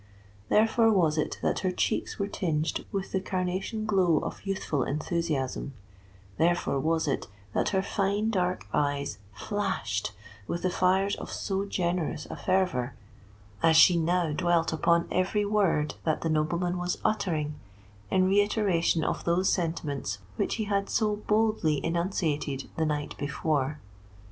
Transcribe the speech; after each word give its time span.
Therefore 0.49 0.91
was 0.91 1.15
it 1.15 1.37
that 1.43 1.59
her 1.59 1.71
cheeks 1.71 2.17
were 2.17 2.25
tinged 2.25 2.85
with 2.91 3.11
the 3.11 3.21
carnation 3.21 3.85
glow 3.85 4.17
of 4.23 4.43
youthful 4.47 4.81
enthusiasm: 4.83 5.75
therefore 6.39 6.79
was 6.79 7.07
it 7.07 7.27
that 7.53 7.69
her 7.69 7.83
fine 7.83 8.31
dark 8.31 8.65
eyes 8.73 9.19
flashed 9.31 10.11
with 10.47 10.63
the 10.63 10.71
fires 10.71 11.15
of 11.17 11.31
so 11.31 11.65
generous 11.65 12.25
a 12.31 12.35
fervour, 12.35 12.95
as 13.61 13.77
she 13.77 13.95
now 13.95 14.33
dwelt 14.33 14.73
upon 14.73 15.07
every 15.11 15.45
word 15.45 15.93
that 16.03 16.21
the 16.21 16.29
nobleman 16.29 16.79
was 16.79 16.97
uttering 17.05 17.53
in 18.09 18.25
reiteration 18.25 19.03
of 19.03 19.23
those 19.25 19.49
sentiments 19.49 20.17
which 20.35 20.55
he 20.55 20.63
had 20.63 20.89
so 20.89 21.15
boldly 21.15 21.79
enunciated 21.85 22.67
the 22.75 22.87
night 22.87 23.15
before. 23.19 23.79